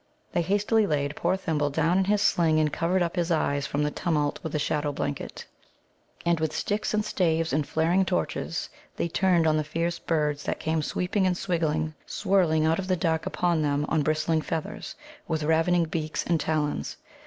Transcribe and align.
They 0.31 0.41
hastily 0.41 0.87
laid 0.87 1.15
poor 1.15 1.37
Thimble 1.37 1.69
down 1.69 1.99
in 1.99 2.05
his 2.05 2.23
sling 2.23 2.59
and 2.59 2.73
covered 2.73 3.03
up 3.03 3.15
his 3.15 3.29
eyes 3.29 3.67
from 3.67 3.83
the 3.83 3.91
tumult 3.91 4.39
with 4.41 4.55
a 4.55 4.57
shadow 4.57 4.91
blanket. 4.91 5.45
And 6.25 6.39
with 6.39 6.55
sticks 6.55 6.95
and 6.95 7.05
staves 7.05 7.53
and 7.53 7.67
flaring 7.67 8.03
torches 8.05 8.67
they 8.95 9.07
turned 9.07 9.45
on 9.45 9.57
the 9.57 9.63
fierce 9.63 9.99
birds 9.99 10.41
that 10.45 10.59
came 10.59 10.81
sweeping 10.81 11.27
and 11.27 11.37
swirling 11.37 12.65
out 12.65 12.79
of 12.79 12.87
the 12.87 12.97
dark 12.97 13.27
upon 13.27 13.61
them 13.61 13.85
on 13.89 14.01
bristling 14.01 14.41
feathers, 14.41 14.95
with 15.27 15.43
ravening 15.43 15.85
beaks 15.85 16.25
and 16.25 16.39
talons. 16.39 16.97